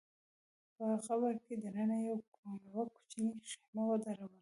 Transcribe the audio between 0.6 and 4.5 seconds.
په قبر کي دننه يې يوه کوچنۍ خېمه ودروله